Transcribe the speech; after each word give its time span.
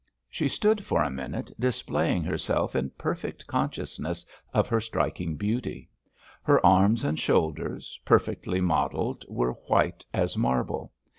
She 0.31 0.49
stood 0.49 0.83
for 0.83 1.03
a 1.03 1.11
minute 1.11 1.51
displaying 1.59 2.23
herself 2.23 2.75
in 2.75 2.89
perfect 2.97 3.45
consciousness 3.45 4.25
of 4.51 4.67
her 4.67 4.81
striking 4.81 5.35
beauty. 5.35 5.91
Her 6.41 6.65
arms 6.65 7.03
and 7.03 7.19
shoulders, 7.19 7.99
perfectly 8.03 8.61
modelled, 8.61 9.23
were 9.29 9.51
white 9.67 10.03
as 10.11 10.35
marble. 10.35 10.91